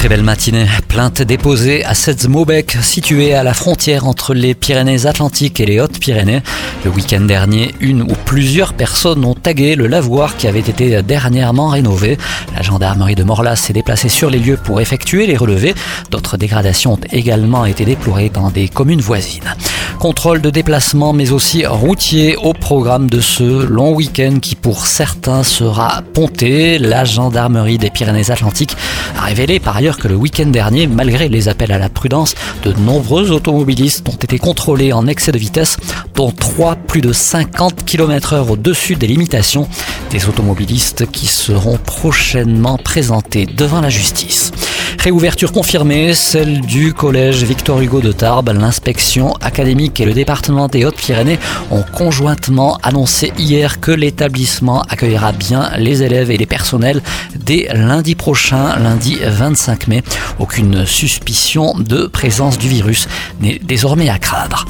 Très 0.00 0.08
belle 0.08 0.22
matinée. 0.22 0.66
Plainte 0.88 1.20
déposée 1.20 1.84
à 1.84 1.92
Setzmobec, 1.92 2.78
située 2.80 3.34
à 3.34 3.42
la 3.42 3.52
frontière 3.52 4.06
entre 4.06 4.32
les 4.32 4.54
Pyrénées-Atlantiques 4.54 5.60
et 5.60 5.66
les 5.66 5.78
Hautes-Pyrénées. 5.78 6.40
Le 6.86 6.90
week-end 6.90 7.20
dernier, 7.20 7.74
une 7.80 8.00
ou 8.00 8.14
plusieurs 8.24 8.72
personnes 8.72 9.22
ont 9.26 9.34
tagué 9.34 9.76
le 9.76 9.88
lavoir 9.88 10.38
qui 10.38 10.48
avait 10.48 10.60
été 10.60 11.02
dernièrement 11.02 11.68
rénové. 11.68 12.16
La 12.56 12.62
gendarmerie 12.62 13.14
de 13.14 13.24
Morlas 13.24 13.56
s'est 13.56 13.74
déplacée 13.74 14.08
sur 14.08 14.30
les 14.30 14.38
lieux 14.38 14.56
pour 14.56 14.80
effectuer 14.80 15.26
les 15.26 15.36
relevés. 15.36 15.74
D'autres 16.10 16.38
dégradations 16.38 16.94
ont 16.94 17.00
également 17.12 17.66
été 17.66 17.84
déplorées 17.84 18.30
dans 18.30 18.48
des 18.48 18.70
communes 18.70 19.02
voisines. 19.02 19.54
Contrôle 20.00 20.40
de 20.40 20.48
déplacement 20.48 21.12
mais 21.12 21.30
aussi 21.30 21.66
routier 21.66 22.34
au 22.38 22.54
programme 22.54 23.10
de 23.10 23.20
ce 23.20 23.66
long 23.66 23.92
week-end 23.92 24.38
qui 24.40 24.54
pour 24.54 24.86
certains 24.86 25.42
sera 25.42 26.00
ponté. 26.14 26.78
La 26.78 27.04
gendarmerie 27.04 27.76
des 27.76 27.90
Pyrénées-Atlantiques 27.90 28.74
a 29.18 29.26
révélé 29.26 29.60
par 29.60 29.76
ailleurs 29.76 29.98
que 29.98 30.08
le 30.08 30.14
week-end 30.14 30.46
dernier, 30.46 30.86
malgré 30.86 31.28
les 31.28 31.48
appels 31.48 31.70
à 31.70 31.78
la 31.78 31.90
prudence, 31.90 32.34
de 32.64 32.72
nombreux 32.72 33.30
automobilistes 33.30 34.08
ont 34.08 34.12
été 34.12 34.38
contrôlés 34.38 34.94
en 34.94 35.06
excès 35.06 35.32
de 35.32 35.38
vitesse, 35.38 35.76
dont 36.14 36.32
trois 36.32 36.76
plus 36.76 37.02
de 37.02 37.12
50 37.12 37.84
km 37.84 38.32
heure 38.32 38.50
au-dessus 38.50 38.96
des 38.96 39.06
limitations. 39.06 39.68
Des 40.08 40.26
automobilistes 40.30 41.10
qui 41.10 41.26
seront 41.26 41.76
prochainement 41.76 42.78
présentés 42.78 43.44
devant 43.44 43.82
la 43.82 43.90
justice. 43.90 44.50
Réouverture 45.02 45.50
confirmée, 45.50 46.12
celle 46.12 46.60
du 46.60 46.92
collège 46.92 47.42
Victor 47.44 47.80
Hugo 47.80 48.02
de 48.02 48.12
Tarbes. 48.12 48.50
L'inspection 48.50 49.32
académique 49.40 49.98
et 49.98 50.04
le 50.04 50.12
département 50.12 50.68
des 50.68 50.84
Hautes-Pyrénées 50.84 51.38
ont 51.70 51.82
conjointement 51.82 52.76
annoncé 52.82 53.32
hier 53.38 53.80
que 53.80 53.92
l'établissement 53.92 54.82
accueillera 54.82 55.32
bien 55.32 55.70
les 55.78 56.02
élèves 56.02 56.30
et 56.30 56.36
les 56.36 56.44
personnels 56.44 57.00
dès 57.34 57.70
lundi 57.72 58.14
prochain, 58.14 58.78
lundi 58.78 59.16
25 59.24 59.88
mai. 59.88 60.02
Aucune 60.38 60.84
suspicion 60.84 61.72
de 61.78 62.04
présence 62.04 62.58
du 62.58 62.68
virus 62.68 63.08
n'est 63.40 63.58
désormais 63.58 64.10
à 64.10 64.18
craindre. 64.18 64.66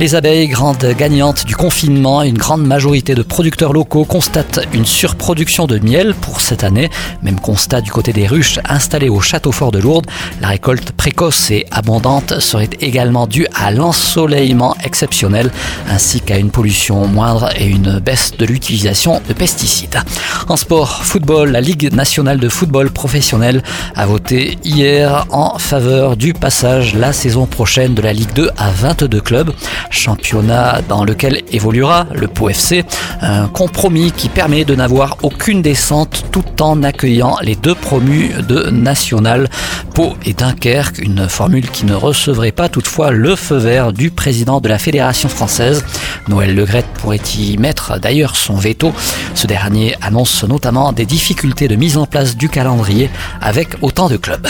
Les 0.00 0.16
abeilles, 0.16 0.48
grandes 0.48 0.84
gagnantes 0.98 1.46
du 1.46 1.54
confinement, 1.54 2.22
une 2.22 2.36
grande 2.36 2.66
majorité 2.66 3.14
de 3.14 3.22
producteurs 3.22 3.72
locaux 3.72 4.04
constatent 4.04 4.66
une 4.72 4.84
surproduction 4.84 5.66
de 5.66 5.78
miel 5.78 6.14
pour 6.14 6.40
cette 6.40 6.64
année. 6.64 6.90
Même 7.22 7.38
constat 7.38 7.80
du 7.80 7.92
côté 7.92 8.12
des 8.12 8.26
ruches 8.26 8.58
installées 8.68 9.08
au 9.08 9.20
château 9.20 9.52
fort 9.52 9.70
de 9.70 9.78
Lourdes. 9.78 10.06
La 10.40 10.48
récolte 10.48 10.90
précoce 10.90 11.52
et 11.52 11.66
abondante 11.70 12.40
serait 12.40 12.70
également 12.80 13.28
due 13.28 13.46
à 13.54 13.70
l'ensoleillement 13.70 14.74
exceptionnel 14.82 15.50
ainsi 15.88 16.20
qu'à 16.20 16.38
une 16.38 16.50
pollution 16.50 17.06
moindre 17.06 17.50
et 17.56 17.66
une 17.66 18.00
baisse 18.00 18.36
de 18.36 18.46
l'utilisation 18.46 19.22
de 19.28 19.32
pesticides. 19.32 20.00
En 20.48 20.56
sport, 20.56 21.04
football, 21.04 21.52
la 21.52 21.60
Ligue 21.60 21.92
nationale 21.92 22.40
de 22.40 22.48
football 22.48 22.90
professionnel 22.90 23.62
a 23.94 24.06
voté 24.06 24.58
hier 24.64 25.26
en 25.30 25.56
faveur 25.58 26.16
du 26.16 26.32
passage 26.34 26.94
la 26.94 27.12
saison 27.12 27.46
prochaine 27.46 27.94
de 27.94 28.02
la 28.02 28.12
Ligue 28.12 28.32
2 28.34 28.50
à 28.56 28.70
22 28.70 29.20
clubs 29.20 29.52
championnat 29.90 30.80
dans 30.88 31.04
lequel 31.04 31.42
évoluera 31.50 32.06
le 32.12 32.28
Pau 32.28 32.48
FC, 32.48 32.84
un 33.20 33.46
compromis 33.48 34.12
qui 34.12 34.28
permet 34.28 34.64
de 34.64 34.74
n'avoir 34.74 35.16
aucune 35.22 35.62
descente 35.62 36.24
tout 36.30 36.62
en 36.62 36.82
accueillant 36.82 37.36
les 37.42 37.54
deux 37.54 37.74
promus 37.74 38.30
de 38.48 38.70
National, 38.70 39.48
Pau 39.94 40.14
et 40.24 40.32
Dunkerque, 40.32 40.98
une 40.98 41.28
formule 41.28 41.70
qui 41.70 41.86
ne 41.86 41.94
recevrait 41.94 42.52
pas 42.52 42.68
toutefois 42.68 43.10
le 43.10 43.36
feu 43.36 43.56
vert 43.56 43.92
du 43.92 44.10
président 44.10 44.60
de 44.60 44.68
la 44.68 44.78
Fédération 44.78 45.28
française. 45.28 45.84
Noël 46.28 46.54
Legrette 46.54 46.88
pourrait 46.94 47.20
y 47.38 47.56
mettre 47.58 47.98
d'ailleurs 47.98 48.36
son 48.36 48.54
veto. 48.54 48.92
Ce 49.34 49.46
dernier 49.46 49.94
annonce 50.02 50.44
notamment 50.44 50.92
des 50.92 51.06
difficultés 51.06 51.68
de 51.68 51.76
mise 51.76 51.96
en 51.96 52.06
place 52.06 52.36
du 52.36 52.48
calendrier 52.48 53.10
avec 53.40 53.76
autant 53.82 54.08
de 54.08 54.16
clubs. 54.16 54.46